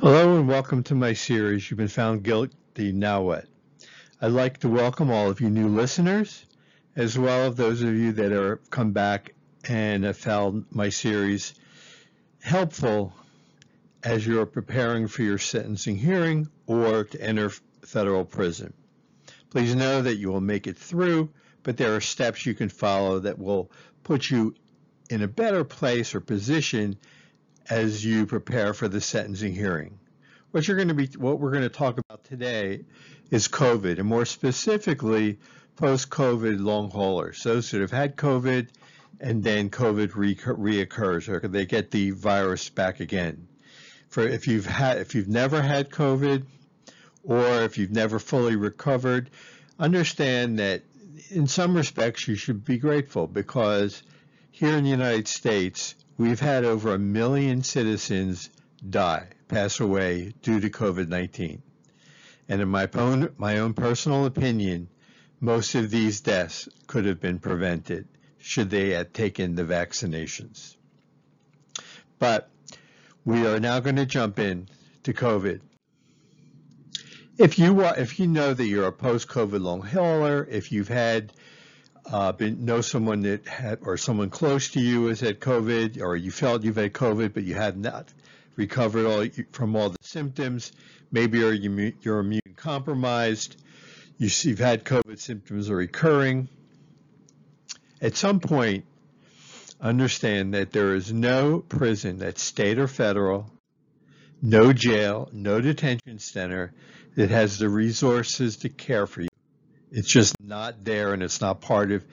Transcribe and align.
Hello 0.00 0.36
and 0.36 0.48
welcome 0.48 0.82
to 0.82 0.94
my 0.94 1.12
series, 1.12 1.70
You've 1.70 1.78
Been 1.78 1.88
Found 1.88 2.24
Guilty, 2.24 2.90
Now 2.92 3.22
What? 3.22 3.46
I'd 4.20 4.32
like 4.32 4.58
to 4.58 4.68
welcome 4.68 5.10
all 5.10 5.30
of 5.30 5.40
you 5.40 5.48
new 5.48 5.68
listeners, 5.68 6.44
as 6.96 7.16
well 7.16 7.46
as 7.48 7.54
those 7.54 7.80
of 7.80 7.94
you 7.94 8.12
that 8.12 8.32
are 8.32 8.56
come 8.70 8.90
back 8.90 9.34
and 9.68 10.02
have 10.04 10.16
found 10.16 10.66
my 10.70 10.88
series 10.88 11.54
helpful 12.42 13.14
as 14.02 14.26
you're 14.26 14.46
preparing 14.46 15.06
for 15.06 15.22
your 15.22 15.38
sentencing 15.38 15.96
hearing 15.96 16.48
or 16.66 17.04
to 17.04 17.20
enter 17.22 17.50
federal 17.82 18.24
prison. 18.24 18.74
Please 19.48 19.76
know 19.76 20.02
that 20.02 20.16
you 20.16 20.28
will 20.28 20.40
make 20.40 20.66
it 20.66 20.76
through, 20.76 21.30
but 21.62 21.76
there 21.76 21.94
are 21.94 22.00
steps 22.00 22.44
you 22.44 22.54
can 22.54 22.68
follow 22.68 23.20
that 23.20 23.38
will 23.38 23.70
put 24.02 24.28
you 24.28 24.54
in 25.08 25.22
a 25.22 25.28
better 25.28 25.62
place 25.62 26.16
or 26.16 26.20
position 26.20 26.98
as 27.68 28.04
you 28.04 28.26
prepare 28.26 28.74
for 28.74 28.88
the 28.88 29.00
sentencing 29.00 29.54
hearing. 29.54 29.98
What 30.50 30.68
you're 30.68 30.76
going 30.76 30.88
to 30.88 30.94
be, 30.94 31.06
what 31.18 31.40
we're 31.40 31.50
going 31.50 31.62
to 31.62 31.68
talk 31.68 31.98
about 31.98 32.24
today 32.24 32.84
is 33.30 33.48
COVID, 33.48 33.98
and 33.98 34.08
more 34.08 34.24
specifically, 34.24 35.38
post-COVID 35.76 36.60
long 36.60 36.90
haulers, 36.90 37.42
those 37.42 37.70
that 37.70 37.80
have 37.80 37.90
had 37.90 38.16
COVID 38.16 38.68
and 39.20 39.42
then 39.42 39.70
COVID 39.70 40.14
re 40.14 40.34
reoccurs, 40.36 41.28
or 41.28 41.46
they 41.48 41.66
get 41.66 41.90
the 41.90 42.10
virus 42.10 42.68
back 42.68 43.00
again. 43.00 43.48
For 44.08 44.26
if 44.26 44.46
you've 44.46 44.66
had, 44.66 44.98
if 44.98 45.14
you've 45.14 45.28
never 45.28 45.60
had 45.60 45.90
COVID, 45.90 46.44
or 47.24 47.62
if 47.62 47.78
you've 47.78 47.90
never 47.90 48.18
fully 48.18 48.54
recovered, 48.54 49.30
understand 49.78 50.58
that 50.58 50.82
in 51.30 51.46
some 51.46 51.74
respects 51.76 52.28
you 52.28 52.34
should 52.34 52.64
be 52.64 52.78
grateful 52.78 53.26
because 53.26 54.02
here 54.50 54.76
in 54.76 54.84
the 54.84 54.90
United 54.90 55.26
States, 55.26 55.94
we've 56.16 56.40
had 56.40 56.64
over 56.64 56.94
a 56.94 56.98
million 56.98 57.62
citizens 57.62 58.50
die, 58.88 59.28
pass 59.48 59.80
away 59.80 60.32
due 60.42 60.60
to 60.60 60.70
COVID-19. 60.70 61.60
And 62.48 62.60
in 62.60 62.68
my 62.68 62.88
own, 62.94 63.32
my 63.38 63.58
own 63.58 63.74
personal 63.74 64.26
opinion, 64.26 64.88
most 65.40 65.74
of 65.74 65.90
these 65.90 66.20
deaths 66.20 66.68
could 66.86 67.06
have 67.06 67.20
been 67.20 67.38
prevented 67.38 68.06
should 68.38 68.70
they 68.70 68.90
have 68.90 69.12
taken 69.12 69.54
the 69.54 69.64
vaccinations. 69.64 70.76
But 72.18 72.50
we 73.24 73.46
are 73.46 73.58
now 73.58 73.80
going 73.80 73.96
to 73.96 74.06
jump 74.06 74.38
in 74.38 74.68
to 75.04 75.14
COVID. 75.14 75.60
If 77.38 77.58
you 77.58 77.82
if 77.82 78.20
you 78.20 78.26
know 78.26 78.54
that 78.54 78.66
you're 78.66 78.86
a 78.86 78.92
post-COVID 78.92 79.60
long 79.60 79.80
hauler, 79.80 80.46
if 80.48 80.70
you've 80.70 80.88
had 80.88 81.32
uh, 82.06 82.32
been, 82.32 82.64
know 82.64 82.80
someone 82.80 83.22
that 83.22 83.46
had, 83.46 83.78
or 83.82 83.96
someone 83.96 84.30
close 84.30 84.70
to 84.70 84.80
you 84.80 85.06
has 85.06 85.20
had 85.20 85.40
COVID, 85.40 86.00
or 86.00 86.16
you 86.16 86.30
felt 86.30 86.64
you've 86.64 86.76
had 86.76 86.92
COVID, 86.92 87.34
but 87.34 87.44
you 87.44 87.54
have 87.54 87.76
not 87.76 88.12
recovered 88.56 89.06
all 89.06 89.26
from 89.52 89.74
all 89.76 89.90
the 89.90 89.98
symptoms. 90.02 90.72
Maybe 91.10 91.38
you're, 91.38 91.52
you're 91.52 92.18
immune 92.20 92.40
compromised. 92.56 93.56
You 94.18 94.28
see, 94.28 94.50
you've 94.50 94.58
had 94.58 94.84
COVID 94.84 95.18
symptoms 95.18 95.70
are 95.70 95.76
recurring. 95.76 96.48
At 98.00 98.16
some 98.16 98.40
point, 98.40 98.84
understand 99.80 100.54
that 100.54 100.72
there 100.72 100.94
is 100.94 101.12
no 101.12 101.60
prison 101.60 102.18
that's 102.18 102.42
state 102.42 102.78
or 102.78 102.86
federal, 102.86 103.50
no 104.42 104.72
jail, 104.72 105.28
no 105.32 105.60
detention 105.60 106.18
center 106.18 106.72
that 107.16 107.30
has 107.30 107.58
the 107.58 107.68
resources 107.68 108.56
to 108.58 108.68
care 108.68 109.06
for 109.06 109.22
you. 109.22 109.28
It's 109.96 110.08
just 110.08 110.34
not 110.40 110.84
there 110.84 111.12
and 111.12 111.22
it's 111.22 111.40
not 111.40 111.60
part 111.60 111.92
of 111.92 112.04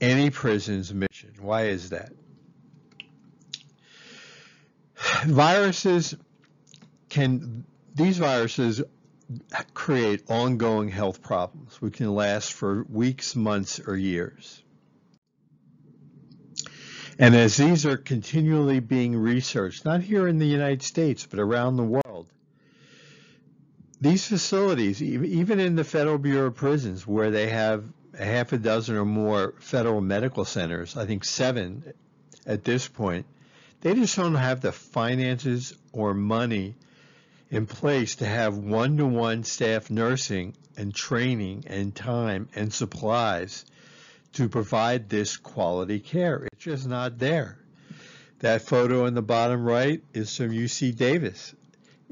any 0.00 0.30
prison's 0.30 0.94
mission. 0.94 1.34
Why 1.40 1.66
is 1.66 1.90
that? 1.90 2.10
Viruses 5.26 6.14
can, 7.10 7.66
these 7.94 8.16
viruses 8.16 8.82
create 9.74 10.22
ongoing 10.30 10.88
health 10.88 11.20
problems 11.20 11.82
which 11.82 11.98
can 11.98 12.14
last 12.14 12.54
for 12.54 12.84
weeks, 12.88 13.36
months, 13.36 13.78
or 13.78 13.94
years. 13.94 14.62
And 17.18 17.36
as 17.36 17.58
these 17.58 17.84
are 17.84 17.98
continually 17.98 18.80
being 18.80 19.14
researched, 19.14 19.84
not 19.84 20.00
here 20.00 20.26
in 20.26 20.38
the 20.38 20.46
United 20.46 20.82
States, 20.82 21.26
but 21.26 21.40
around 21.40 21.76
the 21.76 21.84
world, 21.84 22.30
these 24.02 24.26
facilities, 24.26 25.00
even 25.00 25.60
in 25.60 25.76
the 25.76 25.84
Federal 25.84 26.18
Bureau 26.18 26.48
of 26.48 26.56
Prisons, 26.56 27.06
where 27.06 27.30
they 27.30 27.48
have 27.50 27.84
a 28.18 28.24
half 28.24 28.52
a 28.52 28.58
dozen 28.58 28.96
or 28.96 29.04
more 29.04 29.54
federal 29.60 30.00
medical 30.00 30.44
centers, 30.44 30.96
I 30.96 31.06
think 31.06 31.24
seven 31.24 31.94
at 32.44 32.64
this 32.64 32.88
point, 32.88 33.26
they 33.80 33.94
just 33.94 34.16
don't 34.16 34.34
have 34.34 34.60
the 34.60 34.72
finances 34.72 35.74
or 35.92 36.14
money 36.14 36.74
in 37.48 37.66
place 37.66 38.16
to 38.16 38.26
have 38.26 38.56
one-to-one 38.56 39.44
staff 39.44 39.88
nursing 39.88 40.56
and 40.76 40.92
training 40.92 41.62
and 41.68 41.94
time 41.94 42.48
and 42.56 42.72
supplies 42.72 43.64
to 44.32 44.48
provide 44.48 45.08
this 45.10 45.36
quality 45.36 46.00
care. 46.00 46.48
It's 46.52 46.64
just 46.64 46.88
not 46.88 47.18
there. 47.18 47.56
That 48.40 48.62
photo 48.62 49.06
in 49.06 49.14
the 49.14 49.22
bottom 49.22 49.62
right 49.62 50.02
is 50.12 50.36
from 50.36 50.50
UC 50.50 50.96
Davis. 50.96 51.54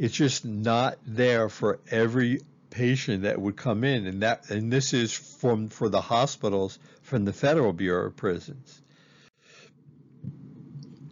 It's 0.01 0.15
just 0.15 0.47
not 0.47 0.97
there 1.07 1.51
for 1.51 1.79
every 1.91 2.41
patient 2.71 3.25
that 3.25 3.39
would 3.39 3.57
come 3.57 3.85
in, 3.85 4.07
and 4.07 4.23
that 4.23 4.49
and 4.49 4.73
this 4.73 4.95
is 4.95 5.13
from 5.13 5.69
for 5.69 5.91
the 5.91 6.01
hospitals 6.01 6.79
from 7.03 7.27
the 7.27 7.35
Federal 7.35 7.75
Bureau 7.75 8.07
of 8.07 8.17
Prisons. 8.17 8.81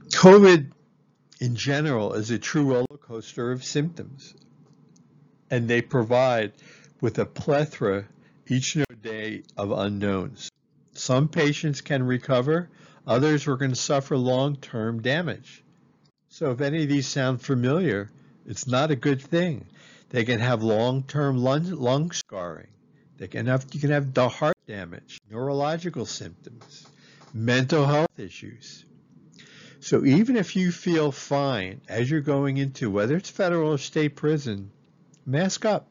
COVID 0.07 0.73
in 1.39 1.55
general 1.55 2.15
is 2.15 2.31
a 2.31 2.39
true 2.39 2.65
roller 2.65 2.99
coaster 2.99 3.53
of 3.53 3.63
symptoms, 3.63 4.35
and 5.51 5.69
they 5.69 5.83
provide 5.83 6.55
with 7.03 7.19
a 7.19 7.27
plethora 7.27 8.07
each 8.47 8.79
day 9.03 9.43
of 9.55 9.71
unknowns. 9.71 10.51
Some 10.95 11.29
patients 11.29 11.83
can 11.83 12.05
recover, 12.05 12.71
others 13.07 13.49
are 13.49 13.59
going 13.59 13.73
to 13.73 13.77
suffer 13.77 14.17
long-term 14.17 15.03
damage. 15.03 15.63
So 16.31 16.53
if 16.53 16.63
any 16.63 16.85
of 16.85 16.89
these 16.89 17.07
sound 17.07 17.43
familiar, 17.43 18.11
it's 18.49 18.67
not 18.67 18.91
a 18.91 18.97
good 18.97 19.21
thing. 19.21 19.67
They 20.09 20.25
can 20.25 20.41
have 20.41 20.63
long-term 20.63 21.37
lung, 21.37 21.71
lung 21.71 22.11
scarring. 22.13 22.69
They 23.19 23.29
can 23.29 23.47
have 23.47 23.67
you 23.73 23.81
can 23.81 23.91
have 23.91 24.17
heart 24.17 24.57
damage, 24.67 25.21
neurological 25.31 26.07
symptoms, 26.07 26.87
mental 27.35 27.85
health 27.85 28.19
issues. 28.19 28.87
So 29.81 30.05
even 30.05 30.37
if 30.37 30.57
you 30.57 30.73
feel 30.73 31.13
fine 31.13 31.83
as 31.89 32.11
you're 32.11 32.21
going 32.23 32.57
into 32.57 32.91
whether 32.91 33.17
it's 33.17 33.29
federal 33.29 33.73
or 33.73 33.79
state 33.79 34.17
prison, 34.17 34.71
mask 35.27 35.67
up 35.67 35.87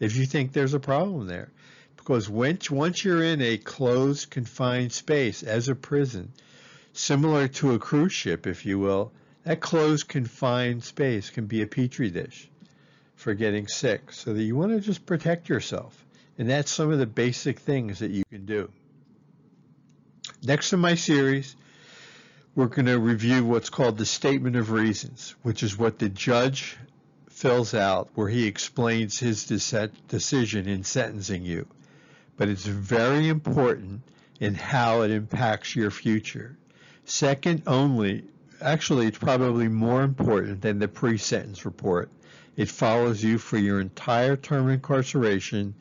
if 0.00 0.16
you 0.16 0.24
think 0.24 0.52
there's 0.52 0.74
a 0.74 0.80
problem 0.80 1.26
there. 1.26 1.52
Because 1.96 2.30
once, 2.30 2.70
once 2.70 3.04
you're 3.04 3.22
in 3.22 3.42
a 3.42 3.58
closed, 3.58 4.30
confined 4.30 4.92
space 4.92 5.42
as 5.42 5.68
a 5.68 5.74
prison, 5.74 6.32
similar 6.92 7.48
to 7.48 7.74
a 7.74 7.78
cruise 7.78 8.12
ship, 8.12 8.46
if 8.46 8.64
you 8.64 8.78
will, 8.78 9.12
that 9.46 9.60
closed, 9.60 10.08
confined 10.08 10.84
space 10.84 11.30
can 11.30 11.46
be 11.46 11.62
a 11.62 11.66
petri 11.66 12.10
dish 12.10 12.50
for 13.14 13.32
getting 13.32 13.66
sick. 13.66 14.12
So 14.12 14.34
that 14.34 14.42
you 14.42 14.54
want 14.54 14.72
to 14.72 14.80
just 14.80 15.06
protect 15.06 15.48
yourself. 15.48 16.04
And 16.36 16.50
that's 16.50 16.70
some 16.70 16.92
of 16.92 16.98
the 16.98 17.06
basic 17.06 17.60
things 17.60 18.00
that 18.00 18.10
you 18.10 18.24
can 18.30 18.44
do. 18.44 18.70
Next 20.42 20.74
in 20.74 20.80
my 20.80 20.96
series, 20.96 21.56
we're 22.54 22.66
going 22.66 22.86
to 22.86 22.98
review 22.98 23.44
what's 23.44 23.70
called 23.70 23.96
the 23.96 24.04
Statement 24.04 24.56
of 24.56 24.70
Reasons, 24.70 25.34
which 25.42 25.62
is 25.62 25.78
what 25.78 25.98
the 25.98 26.10
judge 26.10 26.76
fills 27.30 27.72
out 27.72 28.10
where 28.14 28.28
he 28.28 28.46
explains 28.46 29.18
his 29.18 29.46
decision 29.46 30.68
in 30.68 30.84
sentencing 30.84 31.42
you 31.42 31.66
but 32.36 32.48
it's 32.48 32.66
very 32.66 33.28
important 33.28 34.02
in 34.40 34.54
how 34.54 35.02
it 35.02 35.10
impacts 35.10 35.74
your 35.74 35.90
future. 35.90 36.56
Second 37.04 37.62
only, 37.66 38.24
actually 38.60 39.06
it's 39.06 39.18
probably 39.18 39.68
more 39.68 40.02
important 40.02 40.60
than 40.62 40.78
the 40.78 40.88
pre-sentence 40.88 41.64
report. 41.64 42.10
It 42.56 42.68
follows 42.70 43.22
you 43.22 43.38
for 43.38 43.58
your 43.58 43.80
entire 43.80 44.36
term 44.36 44.66
of 44.66 44.72
incarceration. 44.72 45.74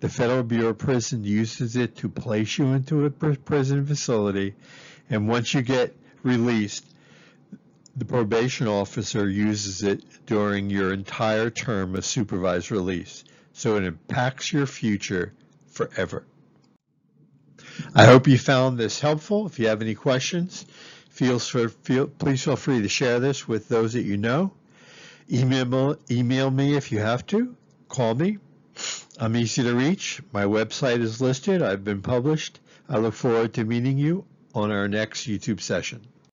The 0.00 0.08
Federal 0.08 0.42
Bureau 0.42 0.68
of 0.68 0.78
Prisons 0.78 1.26
uses 1.26 1.76
it 1.76 1.96
to 1.96 2.08
place 2.08 2.56
you 2.58 2.66
into 2.72 3.04
a 3.04 3.10
prison 3.10 3.84
facility, 3.84 4.54
and 5.10 5.28
once 5.28 5.52
you 5.52 5.62
get 5.62 5.94
released, 6.22 6.86
the 7.96 8.04
probation 8.04 8.68
officer 8.68 9.28
uses 9.28 9.82
it 9.82 10.02
during 10.26 10.70
your 10.70 10.92
entire 10.92 11.50
term 11.50 11.96
of 11.96 12.04
supervised 12.04 12.70
release. 12.70 13.24
So 13.52 13.76
it 13.76 13.84
impacts 13.84 14.52
your 14.52 14.66
future 14.66 15.34
forever. 15.66 16.24
I 17.94 18.06
hope 18.06 18.28
you 18.28 18.38
found 18.38 18.78
this 18.78 19.00
helpful. 19.00 19.46
If 19.46 19.58
you 19.58 19.66
have 19.68 19.82
any 19.82 19.94
questions, 19.94 20.64
feel, 21.28 21.68
feel, 21.68 22.06
please 22.06 22.42
feel 22.42 22.56
free 22.56 22.82
to 22.82 22.88
share 22.88 23.20
this 23.20 23.46
with 23.46 23.68
those 23.68 23.92
that 23.92 24.02
you 24.02 24.16
know. 24.16 24.52
Email, 25.30 25.96
email 26.10 26.50
me 26.50 26.76
if 26.76 26.90
you 26.90 26.98
have 26.98 27.26
to. 27.26 27.54
Call 27.88 28.14
me. 28.14 28.38
I'm 29.18 29.36
easy 29.36 29.62
to 29.62 29.74
reach. 29.74 30.22
My 30.32 30.44
website 30.44 31.00
is 31.00 31.20
listed. 31.20 31.62
I've 31.62 31.84
been 31.84 32.02
published. 32.02 32.60
I 32.88 32.98
look 32.98 33.14
forward 33.14 33.54
to 33.54 33.64
meeting 33.64 33.98
you 33.98 34.24
on 34.54 34.70
our 34.70 34.88
next 34.88 35.28
YouTube 35.28 35.60
session. 35.60 36.00